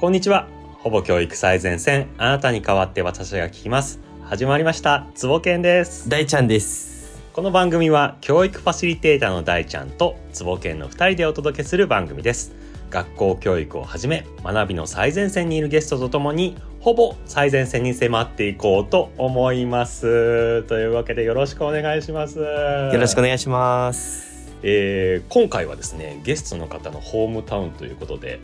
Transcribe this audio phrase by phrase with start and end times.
[0.00, 0.48] こんにちは。
[0.78, 2.08] ほぼ教育最前線。
[2.16, 4.00] あなたに代わって私が聞きます。
[4.22, 5.06] 始まりました。
[5.14, 6.08] つぼけんです。
[6.08, 7.20] 大ちゃんです。
[7.34, 12.54] この番組は教育ファシリテーターの大ちゃんとつぼけんの2人でお届けする番組です。
[12.88, 20.62] 学校教育をはじめ学びの最前線にいるゲストとともにほぼ最前線に迫っていこうと思います。
[20.62, 22.38] というわけでよろしくお願いします。
[22.38, 24.54] よよろしくお願いします。
[24.62, 28.40] えー今回はですねゲストの方のホームタウンということで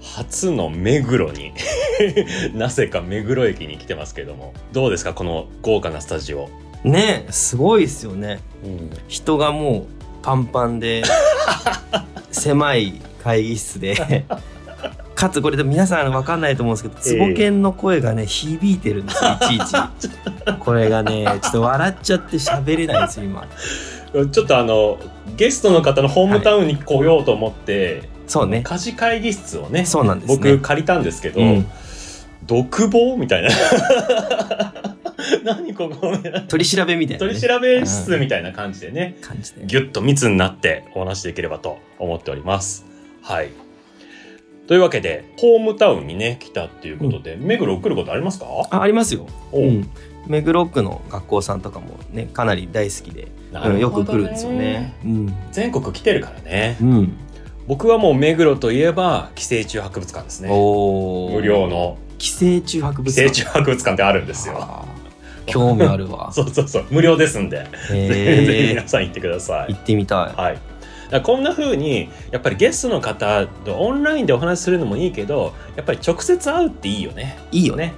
[0.00, 1.52] 初の目黒に
[2.54, 4.54] なぜか目黒駅に来てますけれども。
[4.72, 6.48] どうですかこの豪華なスタジオ、
[6.84, 8.40] ねすごいですよね。
[9.08, 9.84] 人がもう
[10.22, 11.02] パンパンで
[12.30, 14.24] 狭い会議室で。
[15.14, 17.28] かつこれで皆さん分かんないと思うんですけど、ええ。
[17.28, 20.10] つぼけんの声がね響いてるんですよいちいち。
[20.60, 23.48] これがねちょっと笑っちゃって喋れないんですよ今。
[24.30, 24.96] ちょっとあの
[25.36, 28.62] ゲストの方のホームタウンに来ようと思って、そうね。
[28.62, 30.36] 家事会議室をねそうなんですね。
[30.36, 31.66] 僕借りたんですけど、うん。
[32.46, 33.48] 独房みたいな。
[35.44, 36.12] 何ここ
[36.48, 39.66] 取り調べみたいな、ね、取り調べ室みたいな感じでね、感じで。
[39.66, 42.86] ぎゅっと密になってお話しできればと思っております。
[43.22, 43.50] はい。
[44.68, 48.46] というわけで、ホームタウンにね、来たっていうことで、目黒来ることありますか？
[48.70, 49.64] あありますよ、おう。
[49.66, 49.90] ん、
[50.26, 54.94] 目黒区の学校さんとかもねかなり大好きで、なうんよく来るんですよね。
[55.04, 55.34] うん。
[55.52, 56.76] 全国来てるからね。
[56.80, 57.16] うん、
[57.68, 60.48] 僕はもう目黒といえば、寄生虫博物館ですね。
[60.48, 64.56] 無料の寄生虫博物寄生館虫博物館ってあるんですよ。
[64.58, 64.98] あー
[65.44, 67.58] 興味あるわ そうそうそう、無料ですんで、
[67.88, 69.76] ぜひへえ皆さん行ってください行。
[69.76, 70.54] ってみたいはい。
[70.54, 70.60] だか
[71.10, 77.38] らこんな風にやっぱりゲストの方とオンラインでお話しするのもいいけどやっぱり直接会うっていいよね。
[77.50, 77.94] いいよねね。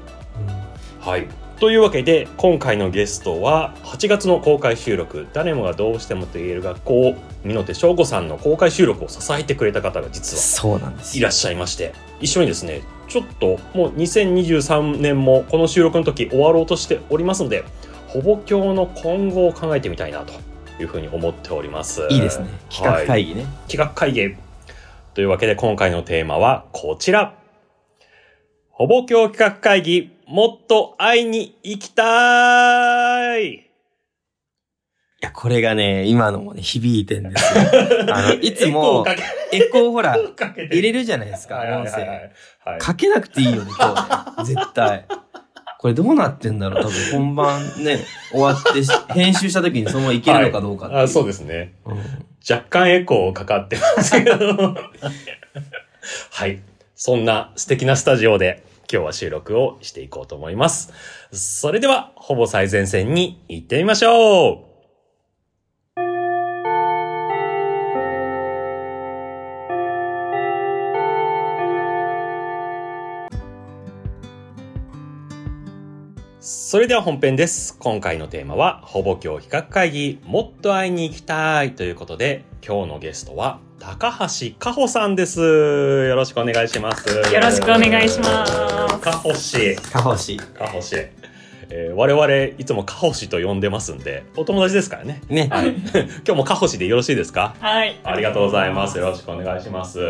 [1.01, 1.27] はい。
[1.61, 11.21] というわけで今回のゲストは8月の公開収録誰もがどうしてもと言える学校美濃翔吾さんの公開収録を支えてくれた方が実はそうなんですよ。
[11.21, 17.65] いらっしゃいまして一緒にですねちょっともう2023年もこの収録の時終わろうとしておりますので
[18.07, 20.33] ほぼ教の今後を考えてみたいなと
[20.81, 22.07] いうふうに思っております。
[22.09, 22.49] いいですね。
[22.71, 24.35] 企画会議ね、企画会議。
[25.13, 27.35] というわけで今回のテーマはこちら。
[28.71, 33.53] ほぼ教企画会議、もっと会いに行きたい。
[33.53, 33.63] い
[35.23, 37.65] やこれがね今のもね響いてんですよ。
[38.15, 39.05] あのいつも
[39.53, 40.17] エコーほら
[40.71, 42.31] 入れるじゃないですか音声。
[42.79, 44.55] かけなくていいよね今日ね。
[44.55, 45.05] 絶対。
[45.81, 47.99] これどうなってんだろう多分本番ね
[48.31, 51.03] 終わってし編集した時にそのままいけるのかどうかっていう。
[51.03, 51.75] あそうですね。
[51.85, 51.99] うん。
[52.49, 54.77] 若干エコーかかってますけど。
[56.31, 56.61] はい。
[56.95, 60.93] そんな素敵なスタジオで今日は収録をしていこうと思います。
[61.31, 64.71] それでは、ほぼ最前線に行ってみましょう
[76.41, 77.77] それでは本編です。
[77.79, 85.41] 今回のテーマは、ほぼ教企画会議、もっと会いに行きたいということで、今日のゲストは、高橋かほさんです。
[85.41, 87.09] よろしくお願いします。
[87.09, 89.77] よろしくお願いしますかほし。
[89.77, 90.97] かほしかほし。
[91.73, 95.23] えー我々、いつもかほしと呼んでますんで、お友達ですからね。
[95.29, 95.75] ね、はい。
[96.27, 97.55] 今日もかほしでよろしいですか？
[97.61, 97.99] はい。
[98.05, 98.99] ありがとうございます。
[98.99, 100.01] よろしくお願いします。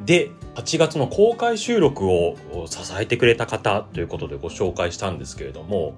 [0.00, 5.94] で、8月の公開収録を支えてくれた方ということでご紹介したんですけれども、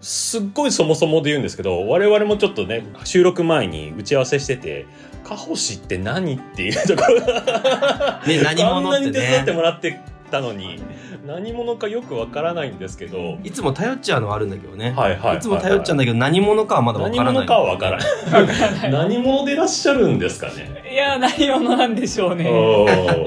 [0.00, 4.86] すっごいそもそもで言うんですけど、我々もちょっとね、収録前に打ち合わせしてて、
[5.24, 10.80] カホシって何っていうところが、ね何者あんなにって手伝ってねもらってたのに、
[11.26, 18.90] 何者かよくわからないんですけど、いつも頼っちゃうのはあるんだけどね、はいはいはいはいいつも頼っちゃうんだけど何者かはまだわからない何者かはわからない。
[18.92, 20.84] 何者でいらっしゃるんですかね。
[20.92, 22.48] いや、何者なんでしょうね。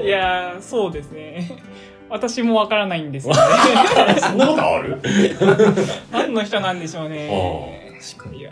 [0.04, 1.58] いや、そうですね。
[2.10, 3.40] 私もわからないんですよね。
[4.20, 4.98] そんなことある？
[6.12, 7.92] 何の人なんでしょうね。
[8.16, 8.46] 確かに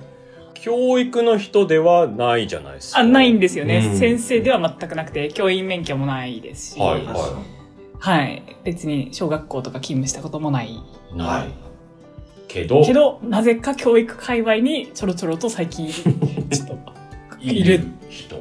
[0.54, 3.00] 教育の人ではないじゃないですか。
[3.00, 7.42] あ、ないんですよね、うん先生では全くなくて、教員免許もないですし、はいは
[8.00, 10.70] はい別に小学校とか勤務したこともない。
[10.70, 11.16] い。
[11.16, 11.48] ない。
[12.48, 16.78] けど、けど、なぜか教育界隈にちょろちょろと最近、 ちょっと、
[17.40, 18.36] いる人。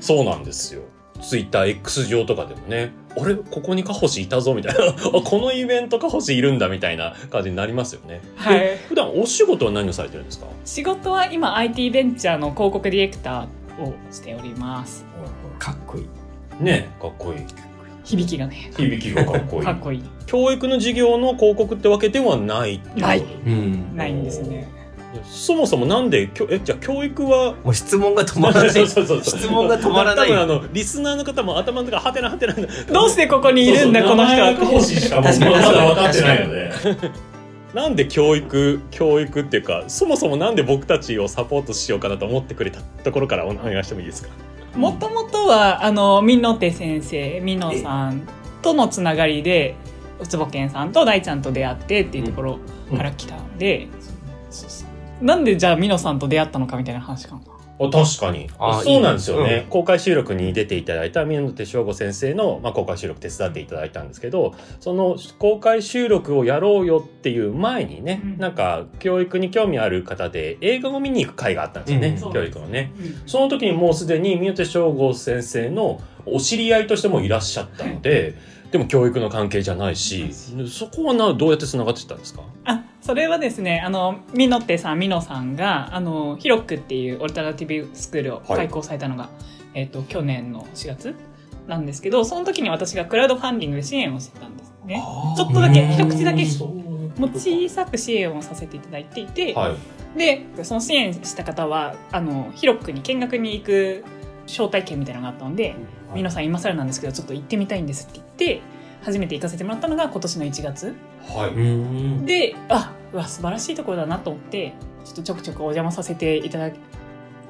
[0.00, 0.82] そうなんですよ。
[1.22, 3.34] ツイッター X 上とかでもね、あれ？
[3.34, 4.86] ここにカホシいたぞみたいな。
[5.18, 8.20] あ、このイベントカホシいるんだみたいな感じになりますよね。
[8.36, 10.46] はいで普段お仕事は何をされてるんですか？
[10.64, 15.04] 仕事は今 IT ベンチャーの広告ディレクターをしております。
[15.58, 16.06] かっこいい
[16.64, 17.44] ねかっこいい。
[18.04, 19.72] 響きがね、響きがかっこいい か。
[19.72, 20.02] っこいい。
[20.26, 24.68] 教育の授業の広告ってわけではないってことないうんないんですね。
[25.24, 28.70] そもそもなんできょえじゃあ教育はもう質問が止まらない。
[28.70, 30.28] そうそうそう質問が止まらない。
[30.28, 34.54] 多分あのリスナーの方も頭の中ハテナハテナどうしてここにいるんだこの人は。
[34.54, 34.68] 確
[35.40, 36.72] かにだ分かってないので。
[37.74, 44.30] なんで教育教育っていうかそもそもなんで僕たちをサポートしようかなと思ってくれたところからお願いしてもいいですか？
[44.74, 48.22] もともとはあのみのて先生みのさん
[48.62, 49.76] とのつながりで
[50.20, 52.58] うつぼけんさんと大ちゃんと出会ってっていうところ
[52.96, 53.88] から来たんで、
[54.50, 54.87] そうそう
[55.20, 57.42] なんでじゃあみのさんと出会ったのかみたいな話かな。
[57.80, 58.48] あ確かに。
[58.58, 59.66] あそうなんですよね、いいね。
[59.70, 68.38] 公開収録に出ていただいた宮手翔吾先生の、まあ、公開収録手伝っていただいたんですけどその公開収録をやろうよっていう前にね、うん。
[68.38, 72.32] なんか教育に興味ある方で映画を見に行く会があったんですよね、うん。
[72.32, 72.92] 教育のね。
[73.26, 78.34] その時にもうすでに宮手翔吾先生のお知り合いとしてもいらっしゃったので
[78.70, 80.30] でも教育の関係じゃないし
[80.68, 82.42] そこはなどうやってつながってたんですか？
[82.64, 89.30] あそれはですねあのみのってさんみのさんがあのヒロックっていうオルタナティブスクールを開講されたのが、
[89.72, 91.14] えっと去年の4月
[91.66, 95.02] なんですけどその時に私がクラウドファンディングで支援をしてたんですね。
[95.36, 96.44] ちょっとだけ一口だけ
[97.18, 100.18] もう小さく支援をさせていただいていて、はい。
[100.18, 104.04] でその支援した方はあのヒロックに見学に行く
[104.48, 105.76] 招待券みたいなのがあったので
[106.14, 108.26] 「皆さん今更なんですけどちょっと行ってみたいんです」って言っ
[108.58, 108.62] て
[109.02, 110.96] 初めて行かせてもらったのが今年の1月。
[111.28, 112.26] はい、うん。
[112.26, 114.72] であうわ素晴らしいところだなと思って
[115.04, 116.74] ちょっとちょくちょくお邪魔させていただい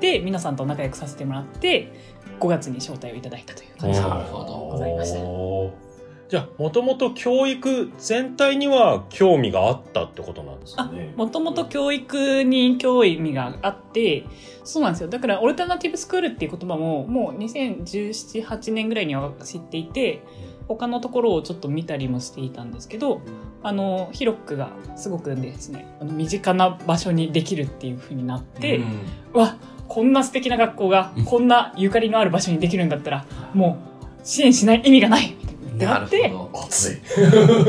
[0.01, 1.93] て皆さんと仲良くさせてもらって
[2.41, 5.88] 5月に招待をいただいたという感じでございました
[6.29, 11.15] じゃあもともと教育全体には興味があったってことなんですあね。
[11.17, 14.27] もともと教育に興味があって
[14.63, 15.09] そうなんですよ。
[15.09, 20.23] だからオルタナティブスクールっていう言葉ももう201718年ぐらいには知っていて
[20.69, 23.23] 他のところをちょっと見たりもしていたんですけど
[23.63, 28.85] あのヒロックがすごくですねあの身近な場所にできるっていう風になって、うん。
[29.33, 29.57] うわ
[29.89, 33.79] こんな素敵な学校がこんなゆかりのある場所にできるんだったらも
[34.21, 35.35] う支援しない意味がない
[35.79, 35.87] って。
[35.87, 36.97] ななって熱い。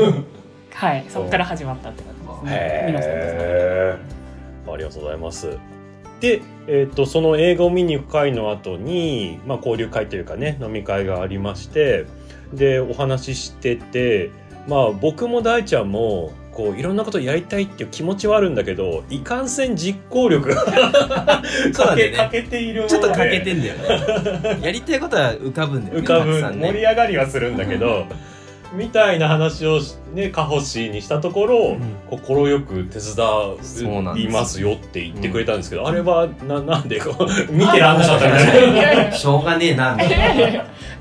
[0.74, 1.04] はい。
[1.08, 2.84] そこから始まったって感じですね。
[2.86, 3.12] 皆さん
[4.72, 5.58] ありがとうございます。
[6.20, 12.06] で、えっとその映画を見に行く会の後に、まあ、交流会というかね飲み会がありまして
[12.52, 14.30] でお話ししてて、
[14.68, 21.42] まあ、僕も大ちゃんもこういろんなことやりたいっていう気持ちはあるんだけどいかんせん実行力が
[21.72, 22.12] そうね。
[22.14, 24.58] 欠けているちょっと欠けてんだよね。
[24.62, 28.04] やりたいことは浮かぶんだよね浮かぶたくさん盛りね上がりはするんだけど、
[28.74, 31.96] みたいな話をしねカホシにしたところうん。
[32.10, 40.04] 快、く手そうなんです伝いますよって言ってくれたんですけど、あれはななんでこう見てらんなかったみ しょうがねえなな。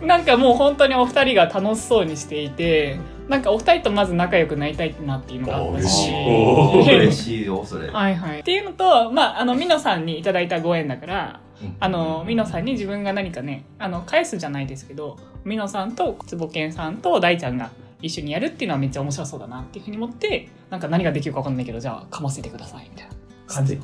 [0.01, 2.97] なんかもう本当にお二人が楽しそうにしていて
[3.29, 6.11] なんかお二人とまず仲良くなりたいなっていうのがあったし。
[6.11, 7.45] 嬉しい。
[7.45, 7.87] よそれ。
[7.87, 8.39] はいはい。
[8.39, 11.39] っていうのと、まあ、あの、ミノさんにいただいたご縁だから、
[11.79, 17.69] あの、ミノさんに自分が何かね、あの、返すじゃないですけど、ミノさんと坪健さんと大ちゃんが
[18.01, 23.18] 一緒にやるっていうのはめっちゃ面白そうだなっていうふうに思って、なんか何ができるかわかんないけど、じゃあ、かませてください、みたいな
[23.49, 23.79] 感じ。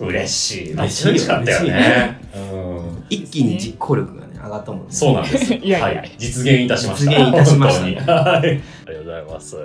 [0.00, 0.72] 嬉しい。
[0.74, 1.12] 嬉しいよ。
[1.12, 2.38] 嬉しかったよね、う
[2.82, 4.86] ん、一気に実行力がね上がったもんね。
[4.90, 6.00] そうなんですいやいや。
[6.00, 7.10] はい、実現いたしました。
[7.10, 7.80] 実現いたしました。
[7.80, 7.96] 本当に。
[7.96, 8.38] はい。
[8.38, 9.56] ありがとうございます。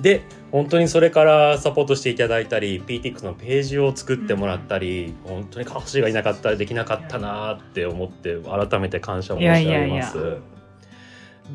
[0.00, 10.18] で本当にそれからサポートしていただいたり PTX のページを作ってもらったり、本当にカホシがいなかったらできなかったなって思って改めて感謝申し上げます。
[10.18, 10.38] いやいや。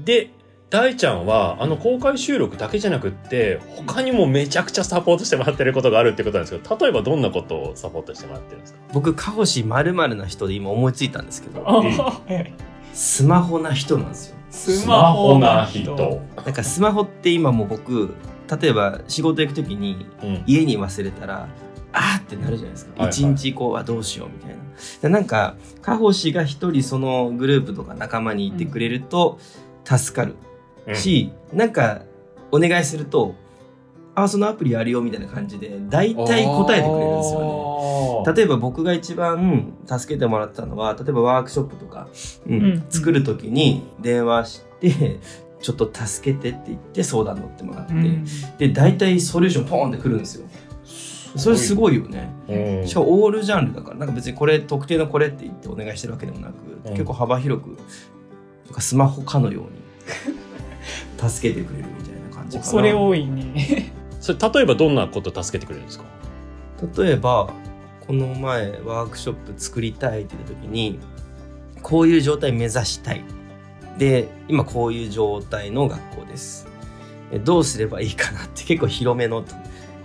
[0.03, 0.29] で
[0.69, 8.79] 大ちゃんはあの公開収録だけじゃなくって他にもめちゃくちゃサポートしてもらってることがあるってことなんですけど例えばどんなことをサポートしてもらってるんですか？
[8.91, 11.65] 僕カホシまるな人で今思いついたんですけど
[12.93, 14.35] スマホな人なんですよ。
[14.49, 16.21] スマホな人。
[16.35, 18.13] なんかスマホって今もう僕
[18.61, 20.43] 例えば仕事行く時にうん。
[20.47, 21.47] 家に忘れたら
[21.93, 22.91] あーってなるじゃないですか。
[22.91, 23.09] はいはい。
[23.11, 24.57] 一、日こうはどうしようみたいな。
[25.01, 29.39] でなんかカホシが一人そのグループとか仲間にいてくれると
[29.85, 30.35] 助かる
[30.93, 32.01] し、なんか
[32.51, 33.35] お願いすると
[34.15, 37.45] あそのアプリあるよみたいな感じで大体答えてくれるんですよね。
[37.45, 42.07] よ例えば僕が一番助けてもらったのは例えばワークショップとか、
[42.47, 45.19] うんうん作る時に電話して
[45.61, 48.25] ちょっと助けてって言って相談乗ってもらって、うん。
[48.57, 50.47] で大体ソリューションポーンってくるんですよ。
[51.35, 52.33] それすごいよね。
[52.47, 52.87] うん。
[52.87, 56.53] しかもオールジャンルだからなんか別にこれ特定のこれって言ってお願いしてるわけでもなく、
[56.85, 56.91] うん。
[56.93, 59.63] 結構幅広くなんかスマホかのよう
[60.31, 60.37] に
[61.17, 62.69] 助けてくれるみたいな感じかな。
[62.69, 63.91] それ多いね。
[64.21, 66.05] それ例えばどんなこと助けてくれるんですか？
[67.03, 67.49] 例えば
[68.05, 70.99] この前ワークショップ作りたいって言った時に
[71.81, 73.23] こういう状態目指したい。
[73.97, 76.67] で今こういう状態の学校です。
[77.31, 79.43] でどうすればいいかなって結構広めの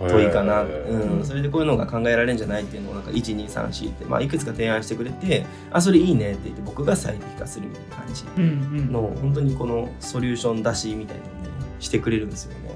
[0.09, 8.45] 問いかな、うん、それでこういうのが考えられるんじゃないっていうのをなんか1234って、まあ、いくつか提案してくれてあそれいいねって言って僕が最適化するみたいな感じうんう
[8.81, 8.91] ん。
[8.91, 12.73] の本当にこのソリューション出しみたいなのをねしてくれるんですよね。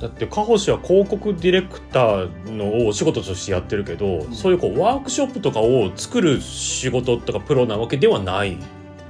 [0.00, 4.32] だってカホシは広告ディレクターのをお仕事としてやってるけど、ん。
[4.32, 8.56] そういうこうワークショップとかを作る仕事とかプロなわけではない。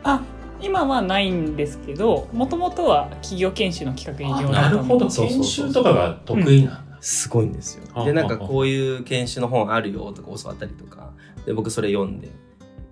[0.03, 0.23] あ
[0.61, 7.85] 今はないんですけどもともとは企業研修の企画営業だったのでそうそうそう研修とかが得意なすごいんですよ。
[7.95, 8.05] あ。
[8.05, 11.13] でなんかこういう研修の本あるよとか教わったりとか
[11.47, 12.29] で僕それ読んで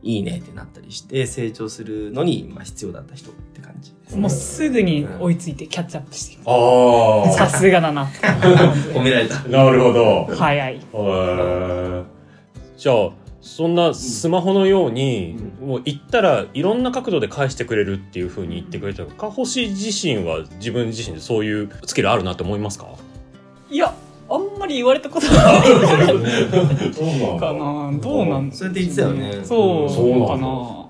[0.02, 8.06] いいねってなったりして成長するのにまあ必要だった人って感じです、もうすぐに追いついてキャッチアップしていあますさすがだな。
[8.94, 9.40] 褒められた。
[9.48, 10.26] なるほど。
[10.34, 10.80] 早い。
[12.78, 13.10] じゃあ
[13.42, 22.86] そんなスマホのように、もう言ったらいろんな角度で返してくれるっていうふうに言ってくれたカホシ自身は自分自身でそういうスキルあるなって思いますか？
[23.70, 23.94] いや
[24.28, 25.62] あんまり言われたことない。
[27.38, 29.32] かなどうなんそうやって言ってたよね。
[29.44, 30.86] そうそうかな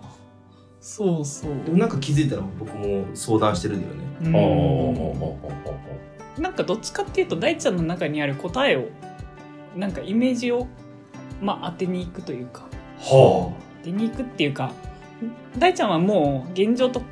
[0.81, 1.51] そうそう。
[1.65, 4.07] でもなんか気づいたら僕も相談してるんだよね。
[6.39, 8.85] なんかどっちかっていうと大ちゃんの中にある答えを
[9.77, 10.67] なんかイメージを
[11.43, 12.63] まあ当てに行くというか。
[12.99, 13.53] は
[13.83, 14.73] 当てに行くっていうか
[15.59, 17.03] 大ちゃんはもう現状と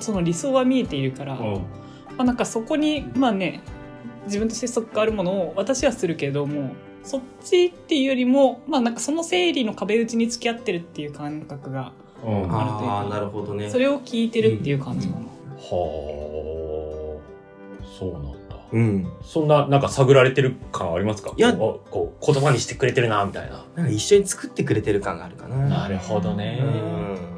[0.00, 1.60] その理想は見えているから、あ、ま
[2.18, 3.60] あ、なんかそこにまあね
[4.26, 11.92] 自分として即があるものを私はするけどもそっちっていうよりもまあなんかその整理の壁打ちに付き合ってるっていう感覚が
[12.24, 13.68] うん、はあるというかああなるほどね。
[13.68, 15.20] それを聞いてるっていう感じかな。
[15.20, 15.26] あ
[15.60, 17.20] そ
[18.02, 19.06] うなんだうん。
[19.22, 21.34] そんななんか探られてる感ありますか？
[21.36, 25.56] いやこうこう言葉にしてくれてるなみたいななんか一緒に作ってくれてる感があるかな。
[25.68, 27.33] なるほどねうん。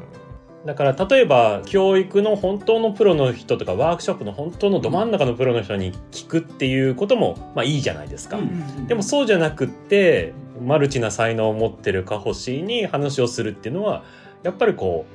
[0.67, 14.03] だから例えば教育の本当のプロの人とかワークショップの本当のど真ん中のプロの人に聞くっていうこともまあいいじゃないですか、うんでもそうじゃなくってマルチな才能を持ってるカホシに話をするっていうのは
[14.43, 15.05] やっぱりこ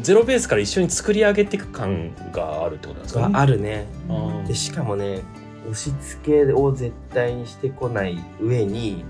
[0.00, 3.20] うゼロベースから一緒に作り上げていく感があるってことなんですか？
[3.20, 3.34] はね。
[3.38, 3.86] あるね。
[4.10, 5.22] あでしかもね
[5.70, 9.04] 押し付けを絶対にしてこない上に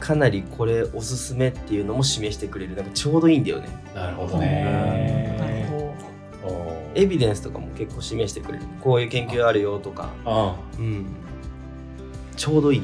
[0.00, 2.74] かなりこれおすすめっていうのも示してくれる。
[2.74, 3.68] なんかちょうどいいんだよね。
[3.94, 5.68] なるほどなるね。
[5.70, 5.94] ほ
[6.48, 6.56] ど。
[6.56, 8.64] あエビデンスとかも結構示してくれる。
[8.82, 11.06] こういう研究あるよとか、あうん、
[12.36, 12.82] ちょうどいい。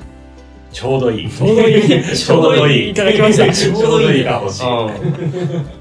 [0.70, 1.30] ちょうどいい。
[1.32, 2.14] ちょうどいい。
[2.14, 2.90] ちょうどいい。
[2.90, 3.52] いただきました。
[3.52, 4.24] ちょうどいい。
[4.24, 4.66] が欲しい。
[4.66, 5.76] う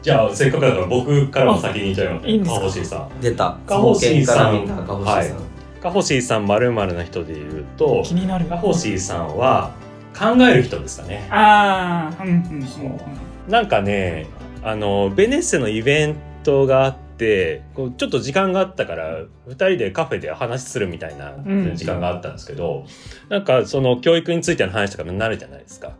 [0.00, 2.26] じゃあせっかくだから僕からも先に言っちゃいます。
[2.26, 2.38] ね。
[2.44, 3.18] カホシさん。
[3.18, 3.58] ん出た。
[3.66, 4.66] カホシーさん。
[4.68, 5.36] カホシーさん、
[5.82, 8.44] カホシさんまるな人で言うと気になる。
[8.44, 9.72] カホシさんは
[10.16, 11.26] 考える人ですかね。
[11.30, 13.00] ああうんうんうん
[13.48, 14.26] なんかね
[14.62, 19.18] あのベネッセのイベントがあってこうちょっと時間があったから
[19.48, 22.86] 2人でカフェで話するみたいなうん時間があったんですけど、
[23.28, 25.92] なんかその教育についての話とかになるじゃないですか。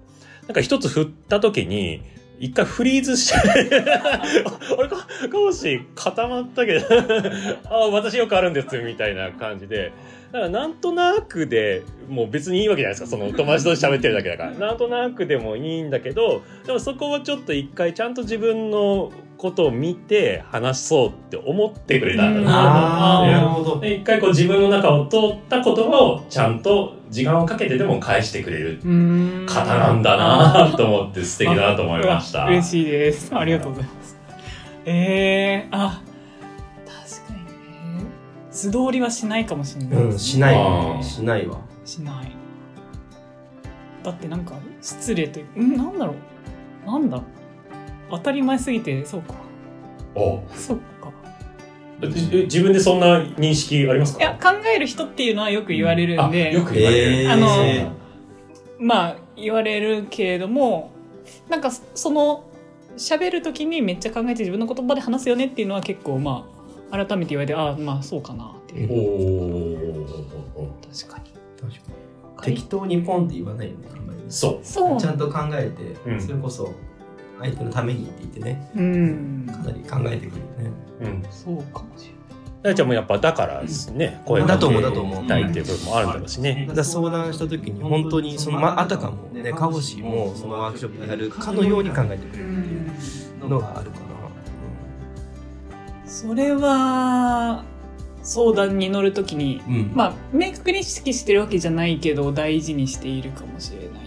[0.47, 2.03] なんか一つ振った時に
[2.45, 3.39] 一回フリーズして
[3.81, 4.97] あれか
[5.31, 6.85] かもし固まったけど。
[7.71, 9.93] あ私よくあるんですみたいな感じで。
[10.31, 13.17] だからなんとなくでもう別にいいわけじゃないですか。
[13.17, 14.51] その友達と喋ってるだけだから。
[14.51, 23.81] なんとなくでもいいんだけどでもそこはちょっと一回ちゃんと自分のことを見て話そうって思ってくれたんだななるほど。
[23.81, 28.81] で一回こう自分の中を通った言葉をちゃんと時間をかけてでも返してくれる
[29.47, 32.47] 方なんだなと思って 素敵だなと思いました。
[32.47, 33.31] 嬉しいです。
[33.33, 34.19] ありがとうございます。
[34.85, 36.03] えー、あ
[36.85, 38.05] 確かにね。
[38.51, 41.05] 素通りはしないかもしれないね、うんしない。
[41.05, 41.59] しないわ。
[41.85, 42.33] しない。
[44.03, 46.15] だってなんか失礼といううんなんだろ
[46.85, 46.91] う。
[46.91, 47.23] なんだ
[48.11, 49.35] 当たり前すぎてそうか。
[50.17, 50.43] お。
[50.53, 50.83] そっか。
[50.83, 50.94] え
[52.09, 54.21] 自分でそんな認識ありますか？
[54.21, 57.23] いや考える人っていうのはよく言われるんで、あよく言われる。
[57.23, 57.33] えー。
[57.33, 57.91] あのそうなんだ。
[58.79, 60.91] まあ言われるけれども
[61.49, 62.45] なんかその
[62.97, 66.47] 喋る時にめっちゃ考えて自分の言葉で話すよねっていうのは結構ま
[66.91, 68.93] あ改めて言われてああまあそうかなっていう、
[70.57, 71.25] おお確かに。
[71.61, 71.73] 確
[72.39, 72.57] かに。
[72.57, 74.59] 適当にポンって言わないよねあんまりそう。
[74.63, 75.01] そう。
[75.01, 76.21] ちゃんと考えて、うん。
[76.21, 76.73] それこそ
[77.41, 78.71] 相手のためにって言ってね。
[78.77, 79.47] うん。
[79.51, 80.73] かなり考えてくるよね。
[81.03, 81.23] うん。
[81.31, 82.15] そうかもしれない。
[82.63, 85.23] 大ちゃんもやっぱだからですね、声だと思うかだと思う。
[85.23, 86.67] けたいっていう部分もあるんだろうしね。
[86.75, 94.07] だ相談した時に本当にその、まあたかもねカホシもそのワークショップでやるかのように考えてくれるっていうのがあるかな、
[96.07, 97.65] それは
[98.23, 99.93] 相談に乗るときにうんうん。
[99.95, 104.04] まあ明確に意識してるわけじゃないけど大事にしているかもしれない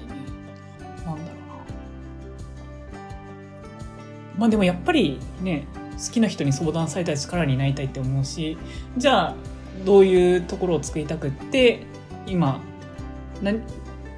[4.38, 5.68] まあでもやっぱりね
[5.98, 8.58] 好きな人に相談されたら力になりたいって思うし
[8.98, 9.36] じゃあ
[9.86, 11.84] どういうところを作りたくって
[12.26, 12.62] 今
[13.42, 13.54] な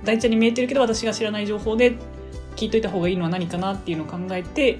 [0.03, 1.95] 大ちゃんに見えてるけど私が知らない情報で
[2.55, 4.79] 聞いといた方がいいのは何かなっていうのを考えて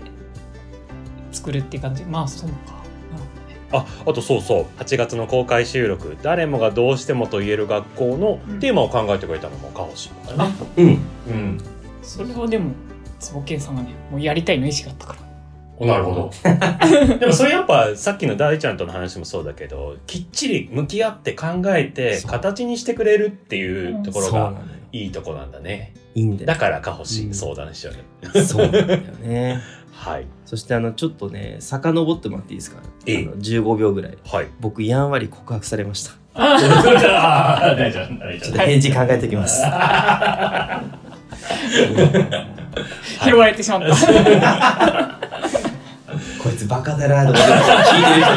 [1.31, 2.03] 作るっていう感じ。
[2.03, 2.79] まあそうか。
[3.72, 4.65] ああとそうそう。
[4.79, 6.17] 8月の公開収録。
[6.22, 8.60] 誰もがどうしてもと言える学校のうん。
[8.60, 10.53] テーマを考えてくれたのもカホシだよね。
[10.77, 10.88] うん。
[10.88, 10.89] う
[11.31, 11.58] ん。
[12.01, 12.72] それはでも
[13.19, 15.19] 坪健さんがねもうやりたいの意思があったから。
[15.22, 15.28] お
[15.79, 16.31] なるほど。
[17.19, 24.53] でもそれやっぱさっきの大ちゃんとの話もそうだけどきっちり向き合って考えて形にしてくれるっていうところが。
[24.91, 25.93] いいとこなんだね。
[26.15, 26.55] いいんだよだ。
[26.55, 28.41] からカホシうん相談しちゃう。
[28.41, 29.59] そうなんだよね。
[29.93, 30.25] はい。
[30.45, 32.81] そしてあの、ちょっとね、遡ってもらっていいですか？
[33.05, 34.17] いいあの ?15 秒ぐらい。
[34.25, 34.48] はい。
[34.59, 36.12] 僕、やんわり告白されました。
[36.33, 36.55] あ
[37.65, 38.51] あ、大ちゃん、大ちゃん。
[38.51, 39.62] ちょっと返事考えておきます。
[43.24, 45.18] 拾われてしまった、
[46.50, 48.36] こいつバカだなと思って聞いてる人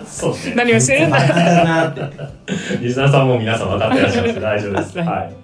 [0.00, 0.06] に。
[0.06, 0.54] そうね。
[0.54, 2.02] 何をしてるんだバカだなって。
[2.80, 4.22] リスナーさんも皆さん分かってらっしゃ。
[4.40, 4.98] 大丈夫です。
[4.98, 5.36] はいはい。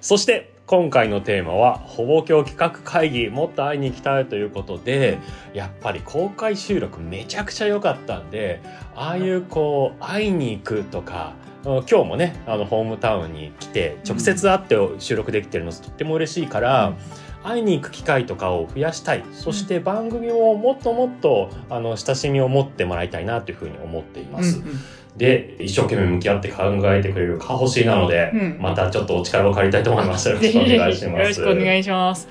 [0.00, 5.18] そして、今回のテーマは、ほぼ今日企画会議、もっと会いに行きたいということで、
[5.52, 8.60] やっぱり公開収録めちゃくちゃ良かったんで、
[8.94, 16.94] ああいうこう、会いに行くとか、今日もね、あの、ホームタウンに来て、直接会って収録できてるのとっても嬉しいから、
[17.42, 19.24] 会いに行く機会とかを増やしたい。
[19.32, 24.78] そして番組をもっともっとあの親しみを持ってもらいたいなというふうに思っています、うんうん。
[25.16, 28.58] で一生懸命向き合って考えてくれるかほしいなので、うん。
[28.60, 30.28] またちょっとお力を借りたいと思います。
[30.28, 31.24] よろぜしくお願いします。
[31.28, 32.28] ろしくお願いします。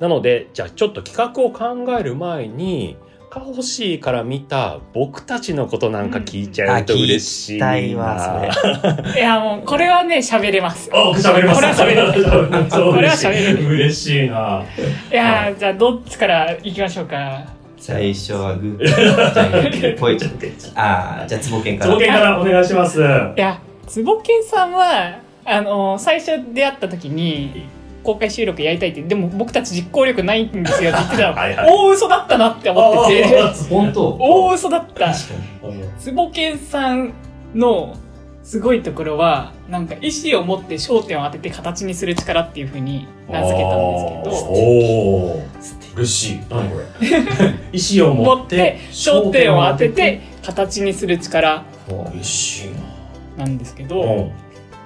[0.00, 2.96] なのでじゃあちょっと企画を考える前に
[3.32, 11.60] かほしいから見た僕たちのことなんか聞いちゃうと嬉しいな、あ聞きたい やもうこれはね喋れますあ、僕喋れます。
[11.60, 14.62] これは喋れるそうこれは嬉しい喋れる嬉しいな。
[15.10, 17.40] いやーじゃあどっちから行きましょうか
[17.78, 18.84] 最初はグー。
[18.86, 20.18] じゃあグー、ぽい。
[20.74, 21.90] ああ、じゃあ、つぼけんから。
[21.90, 23.00] つぼけんからお願いします。
[23.00, 23.02] い
[23.40, 27.64] や坪健さんはあの最初出会った時に
[28.02, 31.34] 公開収録やりたいってでも僕たち実行力ないんですよって言ってたの。
[31.36, 31.70] はいはい。
[31.70, 33.42] 大嘘だったなって思ってて。
[33.70, 34.16] 本当？
[34.18, 35.12] 大嘘だった。
[35.12, 35.28] 確
[35.62, 35.84] かに。
[35.98, 37.12] 坪健さん
[37.54, 37.96] の
[38.42, 43.78] すごいところはなんか意思を持って焦点を当てて形にする力っていうふうに名付けたん
[44.24, 44.52] ですけど。
[44.56, 45.42] おお
[45.94, 46.40] 嬉しい。
[46.50, 46.84] 何これ？
[47.72, 51.64] 意思を持ってて焦点を当てて形にする力
[52.14, 52.70] 嬉しい
[53.38, 53.46] な。
[53.46, 54.30] んですけなど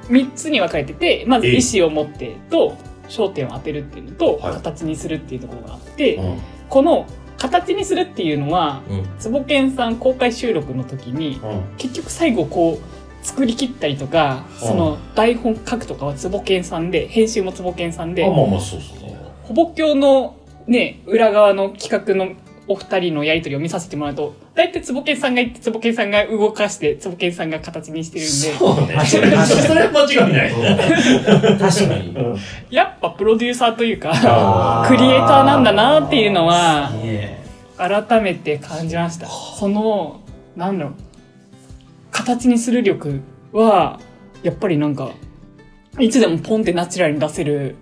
[0.09, 2.77] 3つに分かれててまず意思を持ってと
[3.09, 4.55] 焦点を当てるっていうのとはい。
[4.55, 6.39] 形にするっていうところがあってうん。
[6.69, 7.07] この
[7.39, 9.07] 形にするっていうのはうん。
[9.19, 11.63] 坪健さん公開収録の時にうん。
[11.77, 14.69] 結局最後こう作り切ったりとかうん。
[14.69, 18.25] その台本書くとかは坪健さんで編集も坪健さんで
[19.43, 22.35] ほぼ教のね裏側の企画の
[22.69, 28.59] お二人のやりとりを見させてもらうと大体坪健さんが言って坪健さんが動かして坪健さんが形にしてるんで。
[28.59, 28.99] そうね。
[29.47, 30.51] それ間違いない。
[31.59, 32.09] 確かに。
[32.17, 32.37] うん。
[32.71, 36.91] やっぱプロデューサーというかあクリエイターなんだなっていうのは
[37.77, 39.27] 改めて感じました。
[39.27, 40.21] その
[40.57, 40.95] なんだろう。
[42.11, 43.21] 形にする力
[43.53, 44.01] は
[44.43, 45.11] やっぱりなんか
[45.99, 47.77] いつでもポンってナチュラルに出せる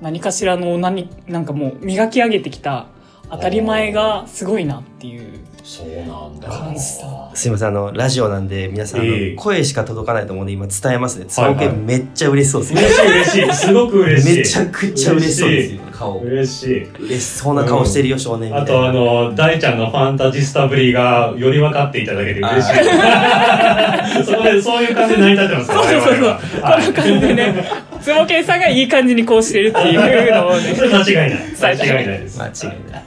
[0.00, 2.86] 何かしらの何なんかもう磨き上げてきた
[3.32, 5.22] 当たり前がすごいなっていう。
[5.64, 9.36] そうなんだ感じたすいません、あの、ラジオなんで、皆さん、あのええ。
[9.36, 11.26] 声しか届かないと思うんで、今伝えますね。
[11.26, 11.68] つぼはいはい。
[11.68, 12.74] けんめっちゃ嬉しそうです。
[12.74, 13.54] 嬉しい嬉しい。
[13.54, 14.38] すごく嬉しい。
[14.38, 16.18] めちゃくちゃ嬉しそうですよ、顔。
[16.18, 16.90] 嬉しい。
[16.98, 18.64] 嬉しそうな顔してるよ、少年みたいな。
[18.64, 24.24] あとあの大ちゃんのファンタジスタぶりがより分かっていただけて嬉しい。
[24.24, 26.02] そこでそういう感じで成り立ってますからそうそう。
[26.02, 27.64] そうこの感じでね
[28.02, 33.04] 坪健さんがいい感じにこうしてるっていうのをね間違いない間違いないです間違いない。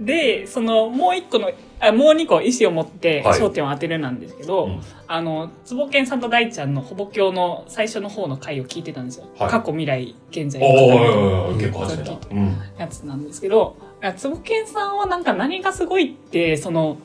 [0.00, 3.40] でそのもう一個のあもう二個意思を持ってはい。
[3.40, 4.80] 焦点を当てるなんですけど、うん。
[5.06, 9.50] あの坪健さんと大ちゃんのほぼ教の最初の方の回を聞いてたんですよ、はい。
[9.50, 12.12] 過去未来現在結構始めた。
[12.12, 12.56] うん。
[12.78, 13.76] やつなんですけど
[14.16, 16.96] 坪健さんはなんか何がすごいってその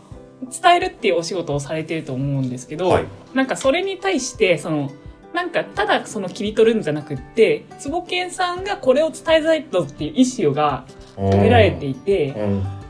[0.42, 3.06] 伝えるっていうお仕事をされてると思うんですけど、はい。
[3.34, 4.90] なんかそれに対してその
[5.34, 10.86] なんかただその切り取るんじゃなくって坪健さんがこれを伝えたいとっていう意思が
[11.20, 12.30] 込められていて、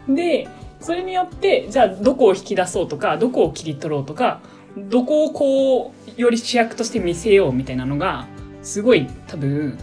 [0.07, 0.15] うん。
[0.15, 0.47] で
[0.79, 4.39] それによってじゃあどこを引き出そうとかどこを切り取ろうとか
[4.77, 8.27] どこをこうより主役として見せようみたいなのが
[8.63, 9.77] すごい多分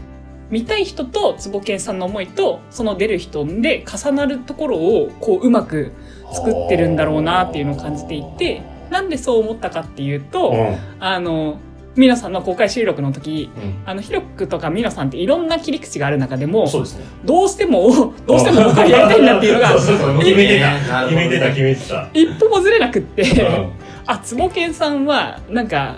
[0.51, 5.93] 見たい人と坪健さんの思いとその出る人で重なるところをこううまく
[6.33, 10.79] 作ってるんだろうなっていうのを感じていてなんでそう思ったかっていうと、うん。
[11.01, 11.59] あの
[11.97, 13.83] ミノさんの公開収録の時うん。
[13.87, 17.05] あのヒロクとかミノさんっていろんな切り口がある中でもそうですね。
[17.25, 21.05] どうしても どうしても僕はやりたいんだっていうのが そうそうそう決めてなた。
[21.05, 22.09] 決めてた決めてた。
[22.13, 23.69] 一歩もずれなくって、うん。
[24.07, 25.97] あ、つぼけんさんは、なんか、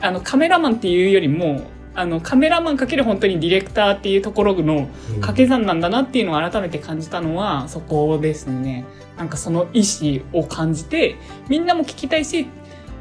[0.00, 1.60] あの、カメラマンっていうよりも、
[1.96, 4.88] あのカメラマンかける本当にディレクターっていうところの
[5.20, 8.84] 掛け算なんだなっていうのを改めて感じたのはそこですね。
[9.16, 11.16] なんかその意思を感じて
[11.48, 12.48] みんなも聞きたいし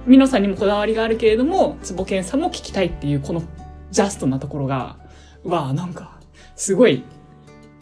[0.06, 3.44] ミノさんにもこだわりがあるけれども坪健さんも聞きたいっていうこの
[3.92, 4.98] ジャストなところが
[5.44, 6.20] うわあなんか
[6.56, 7.04] すごい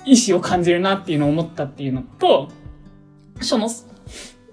[0.05, 2.49] 意思を感じるなっていうのを思ったっていうのと
[3.41, 3.69] その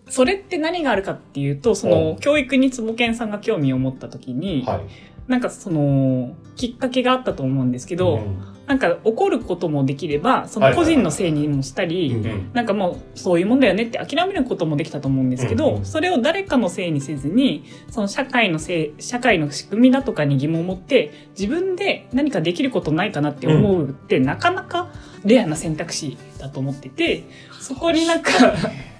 [0.08, 4.80] それって何があるかっていうとその教育に坪健さんが興味を持った時に、はい。
[5.28, 8.58] なんかそのきっかけがあったと思うんですけど、うん。
[8.66, 12.50] なんか怒ることもできればその個人のせいにもしたり、うんうん。
[12.52, 24.90] なんかもうそういうもんだよねって諦めることもできたと思うんですけど、うんうんそれを誰かのせいにせずにその社会のせい社会の仕組みだとかに疑問を持って自分で何かできることないかなって思うって、なかなか
[25.24, 27.24] レアな選択肢だと思ってて
[27.60, 28.30] そこになんか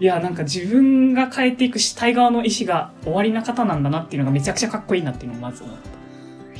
[0.00, 5.90] いやなんか自分が変えていく主体側の意思が終わりな方なんだなっていうのがめちゃくちゃかっこいいなっていうのをまず思った。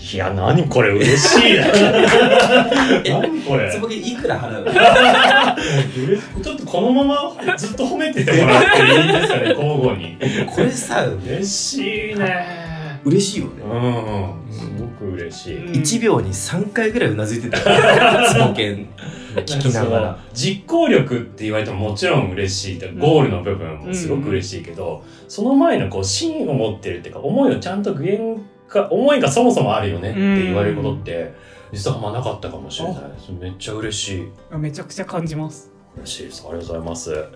[0.03, 1.66] いや、何これ嬉しいな。
[3.20, 3.70] 何これ？
[3.70, 4.64] つぼけいくら払う
[6.42, 7.05] ちょっとこのま
[7.44, 10.16] まずっと褒めててもらっていいですかね、交互に。
[10.46, 12.61] これさ嬉しいね。
[13.05, 15.57] 嬉しいよねうん、すごく嬉しい。
[15.66, 17.59] うん1秒に3回ぐらいうなずいてた
[18.33, 18.87] つぼけん
[19.35, 20.19] 聞きながら。
[20.33, 31.35] 実行力って言われてももちろん嬉しいゴールの部分もすごく嬉しいけど、その前のこう芯を持ってるっていうか思いをちゃんと具現化思いがそもそもあるよねって言われることって
[31.73, 33.03] 実はあんまなかったかもしれない。
[33.12, 34.57] ですめっちゃ嬉しい。
[34.57, 35.69] めちゃくちゃ感じます。
[35.96, 36.46] 嬉しいです。
[36.48, 37.29] ありがとうございます。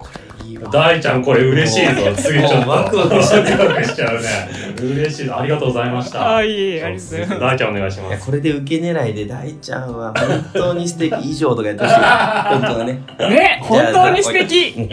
[0.71, 2.03] 大ちゃんこれ嬉しいぞ。
[2.17, 2.71] 次ちょっと。
[2.71, 4.29] ワクワクしちゃうね。
[4.79, 5.35] 嬉しいです。
[5.35, 6.37] ありがとうございました。
[6.37, 7.41] あ、いありがとうございます。
[7.41, 8.13] 大ちゃんお願いしいます。
[8.13, 11.15] やこれで受け狙いで大ちゃんは本当に素敵。
[11.31, 11.97] 以上とかやってほしい。
[12.01, 12.93] 本当だね。
[13.19, 14.69] ね、本当に素敵。
[14.69, 14.93] 以上。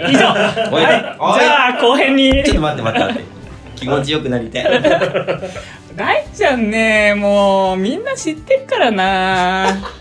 [0.71, 0.99] おいはい。
[1.39, 2.43] じゃあ後編に。
[2.43, 3.41] ちょっと待って待って待って。
[3.75, 4.65] 気持ちよくなりたい。
[5.95, 10.00] 大ちゃんね、もうみんな知ってるからな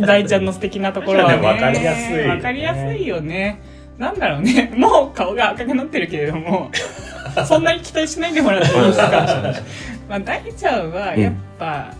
[0.00, 1.42] 大ちゃんの素敵なところはね。
[1.42, 3.60] わかりやすいわかりやすいよね。
[3.98, 6.70] なんだろうね、 もう顔が赤くなってるけれども、
[7.46, 9.54] そんなに期待しないでもらっていいですか？
[10.10, 11.94] まあ、大ちゃんはやっぱ、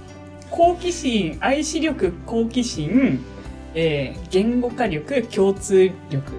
[0.51, 3.25] 好奇心、愛視力、好奇心、
[3.75, 6.33] えー言語化力、共通力。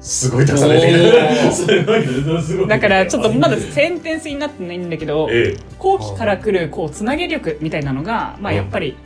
[0.00, 2.02] すごいたくさん出てるすごい
[2.42, 8.96] すごいだからちょっとまだセンテンスになってないんだけど、え後期から来るこうつなげ力みたいなのが、まあ、うんやっぱり、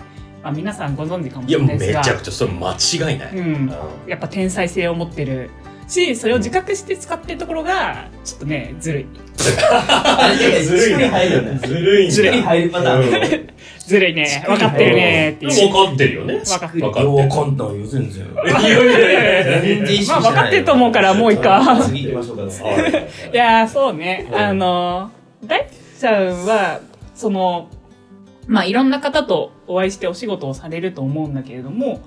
[0.46, 2.04] まあ、皆さんご存知かもえいやもうめしれないですが。
[2.04, 2.72] ちゃくちゃそれ間
[3.10, 3.74] 違いない、うん、
[4.06, 5.50] やっぱ天才性を持ってる。
[5.88, 9.06] しそれを自覚して使ってるところがちょっとねずるい。
[9.36, 11.58] ずるい力入るよね。
[11.58, 13.00] ずるいずるい入るパターン。
[13.00, 13.50] うん。
[13.78, 14.44] ずるいね。
[14.46, 15.32] 分かってるね。
[15.32, 16.34] っていう分かってるよね。
[16.44, 16.82] 分かってる。
[16.82, 18.24] 分かってるよ全然。
[18.24, 22.42] いやいやいやい全然まあ分かってると思うからもういいか次行きましょうか。
[22.42, 22.48] や
[23.32, 24.28] いやーそうね。
[24.28, 24.38] うん。
[24.38, 25.10] あの
[25.44, 26.80] 大ちゃんは
[27.16, 27.68] その
[28.46, 32.00] まあいろんな方とお会いしてお仕事をされると思うんだけれども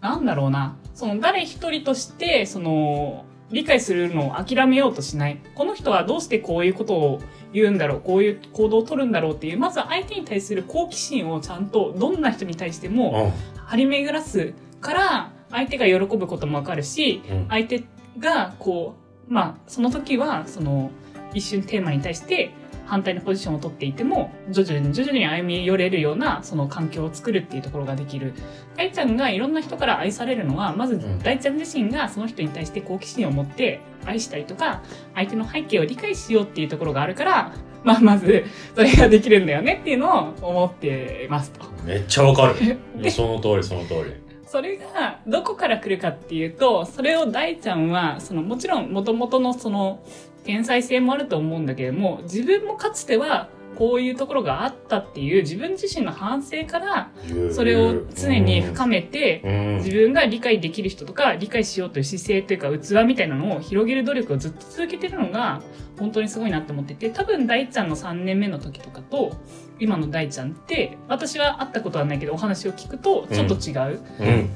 [0.00, 0.76] なんだろうな。
[0.94, 5.38] その誰一人としてその理解するのを諦めようとしない。
[5.54, 7.20] この人はどうしてこういうことを
[7.52, 8.00] 言うんだろう。
[8.00, 13.32] こういう行動を取るんだろうっていうまず相手に対する好奇心をちゃんとどんな人に対しても
[13.66, 17.46] 張り巡らすから相手が喜ぶこともわかるしうん。
[17.48, 17.84] 相手
[18.18, 18.94] がこ
[19.28, 20.90] うまあその時はその
[21.32, 22.50] 一瞬テーマに対して
[22.86, 28.34] 反対のポジションを取っていても徐々に徐々に歩み寄れるようなその環境を作るっていうところができる。
[28.76, 31.18] 大ちゃんがいろんな人から愛されるのはまずん。
[31.20, 34.82] 大ちゃん自身がその人に対して好奇心を持って愛したりとか
[35.14, 38.44] 相手の背景を理解しようっていうところがあるから、まあ、まず
[38.74, 41.66] それができるんだよねっていうのを思ってますと。
[41.84, 42.78] めっちゃわかる。
[43.10, 44.24] その通りその通り。
[44.46, 50.00] それがどこから来るかっていうとそれを大ちゃんはそのもちろん元々のその
[50.44, 57.10] 天才性もあると思うんだけれども自分もかつてはこういうところがあったっていう自分自身の反省から
[57.52, 59.76] それを常に深めてうん。
[59.78, 65.60] 自分が理解できる人とか理解しようという姿勢というか器みたいなのを広げる努力をずっと続けてるのが
[65.98, 69.36] 本当にすごいなって思ってて多分大ちゃんの3年目の時とかと
[69.78, 74.50] 今の大ちゃんって私は会ったことはないけどお話を聞くとちょっと違う、うん。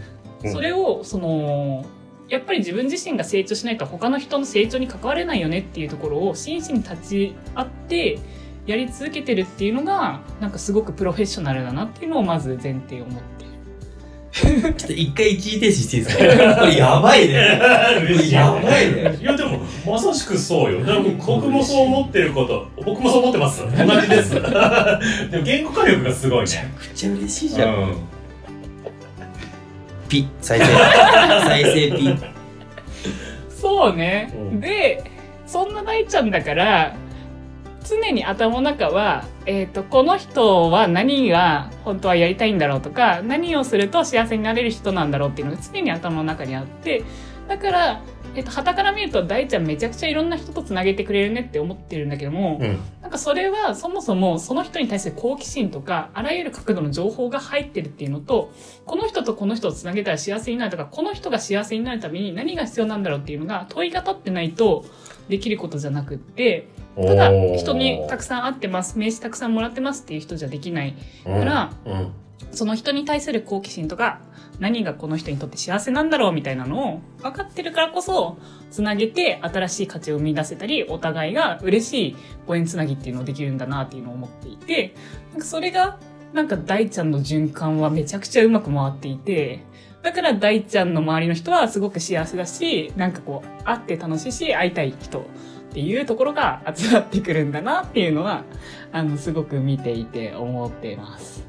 [0.44, 0.52] うん。
[0.52, 1.84] それをその
[2.28, 8.18] やっぱり自分自身が成長しないと他の人の成長に関われないよねっていうところを真摯に立ち会って
[8.66, 13.44] やり続けてるっていうのがなんかすごくプロフェッショナルだなっていうのをまず前提を持って。
[13.44, 14.74] る。
[14.74, 16.56] ちょっと一回一時停止していいですか？
[16.60, 17.34] これやばいね。
[18.30, 19.18] やばいね。
[19.20, 20.84] いやでもまさしくそうよ。
[20.84, 22.68] でも僕もそう思ってること。
[22.84, 23.62] 僕もそう思ってます。
[23.62, 24.34] 同じです。
[24.36, 24.40] で
[25.38, 27.96] も言語化力がすごいめちゃねくちゃ嬉しいじゃん、うん
[30.08, 30.28] ピ。
[30.40, 30.66] 再生。
[31.46, 32.16] 再生ピ。
[33.50, 34.60] そうね、うん。
[34.60, 35.04] で
[35.46, 36.94] そんな大ちゃんだから
[37.84, 47.02] 常に頭の中は、えーと、この人は何が本当はやりたいんだろうとか何をすると幸せになれる人なんだろうっていうのが常に頭の中にあって
[47.48, 48.02] だから
[48.34, 58.52] えっと、旗から見ると大ちゃんめちゃくちゃいろんな人とつなげてくれるねって思ってるんだけども、うん、なんかそれはそもそもその人に対する好奇心とかあらゆる角度の情報が入ってるっていうのと
[58.84, 64.84] この人とこの人をつなげたら幸せになるとかこの人が幸せになるために何が必要なんだろうっていうのが問いが立ってないと
[65.28, 71.92] できることじゃなくってただ人にたくさん会ってます名刺たくさんもらってますっていう人じゃできないから、うん。
[71.92, 72.12] うん
[72.52, 74.20] その人に対する好奇心とか
[74.58, 78.38] 何がこの人にとって幸せなんだろうみたいなのを分かってるからこそ
[78.70, 84.94] つなげて新しい価値を生み出せたりお互いが嬉しいご縁つなぎっていうのをできるんだなっていうのを思っていて
[85.32, 85.98] なんかそれが
[86.32, 89.64] なんか大ちゃんの循環はめちゃくちゃうまく回っていて
[90.02, 95.22] だから大ちゃんの周りの人はすごく幸せだしなんかこう会って楽しいし会いたい人っ
[95.72, 98.44] ていうところが集まってくるんだなっていうのは
[98.92, 101.47] あのすごく見ていて思ってます。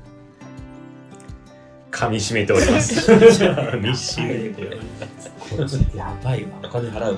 [1.92, 3.12] 噛み締めております。
[3.12, 4.84] 噛み締めておりま
[5.20, 5.32] す。
[5.40, 6.50] これやばいわ。
[6.64, 7.14] お金払う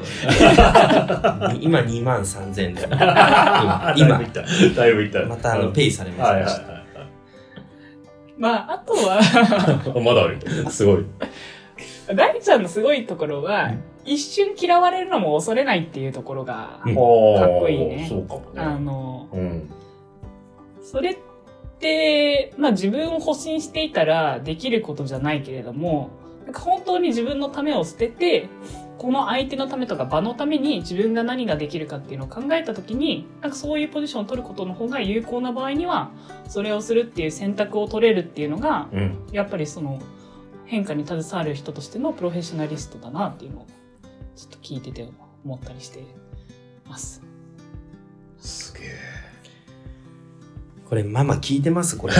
[1.41, 1.53] わ。
[1.59, 2.83] 今2万3000円で。
[2.89, 3.93] 今。
[3.97, 4.19] 今。
[4.75, 5.25] だいぶいった。
[5.25, 6.81] またあの、ペイされました。
[8.37, 9.21] まあ、あとは
[10.01, 10.39] まだある。
[10.69, 11.05] すごい。
[12.15, 13.71] 大ちゃんのすごいところは、
[14.05, 18.07] 一瞬嫌われるのも恐れないっていうところが、かっこいいね。
[18.09, 18.61] そうかもね。
[18.61, 19.69] あの、うん、
[20.81, 21.15] それ
[22.57, 26.11] まあ自分を保身していたらできることじゃないけれども、
[26.45, 28.49] なんか本当に自分のためを捨てて、
[28.97, 36.11] この相手のためとか場のために自分が何ができるかっていうのを考えた時に、なんかそういうポジションを取ることの方が有効な場合には、
[36.47, 39.99] それをするっていう選択を取れるっていうのが、うん、やっぱりその
[40.65, 43.67] 変化に携わる人としてのプロフェッショナリストだなっていうのを
[44.35, 45.09] ちょっと聞いてて
[45.43, 46.03] 思ったりして
[46.87, 47.23] ます。
[48.37, 49.20] すげえ。
[50.91, 51.95] これママ聞いてます？
[51.95, 52.13] これ。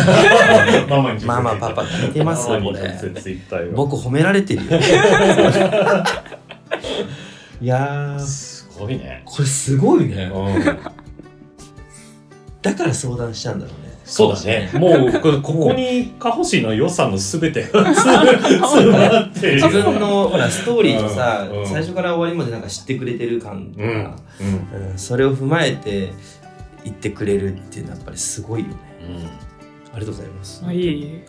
[0.90, 2.48] ママママパパ聞いてます？
[2.48, 2.98] これ。
[3.76, 4.80] 僕褒められてるよ。
[7.60, 9.24] いやすごいね。
[9.26, 10.64] これすごいね、うん、
[12.62, 13.92] だから相談したんだろうね。
[14.06, 14.70] そうだね。
[14.74, 24.16] もう、ここに、カホシの良さのすべてが 詰まって自分の、ほら、ストーリーとさ、最初から終わりまでなんか知ってくれてる感とか、うん。
[24.92, 26.14] うん、それを踏まえて、
[26.84, 31.26] 言ってくれるっていうのはやっぱりすごいよね、うん、ありがとうございますあいえいえ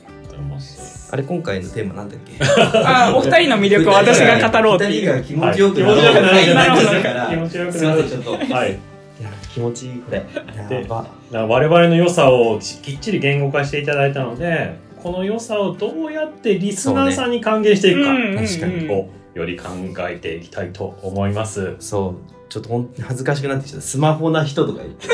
[1.10, 2.32] あれ今回のテーマなんだっけ？
[2.42, 5.14] あお二人の魅力を私が語ろうっていう。
[5.18, 6.54] 二人が気持ちよくなる。
[6.54, 6.90] なるほど。
[7.28, 8.08] 気持ちよくなる。
[8.08, 8.30] ちょっと。
[8.32, 8.70] はい。
[8.72, 10.24] いや気持ちいいこれ。
[10.70, 11.06] やば。
[11.30, 19.68] 我々の良さをきっちり言語化していただいたので、この良さをどうやってリスナーさんに還元していくか、確かにこうより考
[20.08, 21.76] えていきたいと思います。
[21.78, 22.31] そう。
[22.52, 23.80] ちょっとほん恥ずかしくなってきた。
[23.80, 25.08] スマホな人とか言って。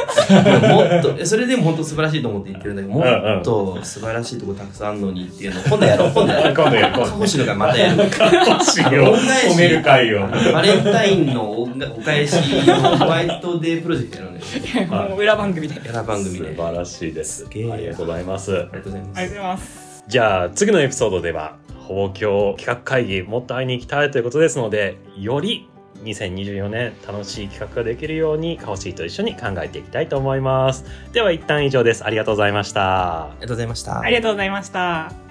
[0.66, 0.82] も
[1.14, 6.54] っと、それでも本当素晴らしいと思って言ってるんだけど、もっと素晴らしいとこたくさんあるのにっていうのを 今度やろう、今度やろう。
[6.56, 7.06] 今度やろう。
[7.06, 8.10] カホシのがまたやる。
[8.10, 10.26] カホシを褒める会を。
[10.26, 11.68] バレンタインのお
[12.04, 12.34] 返し
[12.66, 15.16] のホワイトデープロジェクトやるんですよ。
[15.16, 15.80] 裏番組で。
[15.88, 16.56] 裏番組で。
[16.56, 17.46] 素晴らしいです。
[17.48, 18.52] ありがとうございます。
[18.52, 19.18] ありがとうございます。
[19.18, 20.04] ありがとうございます。
[20.08, 21.54] じゃあ、次のエピソードでは、
[21.86, 25.68] 法教企画会議もっと会いに行きたいということですので、より
[26.04, 30.84] 2024年楽しい企画ができるようにカオシーと一緒に考えていきたいと思います。
[31.12, 32.04] では一旦以上です。
[32.04, 34.00] ありがとうございましたありがとうございました。
[34.00, 35.27] ありがとうございました。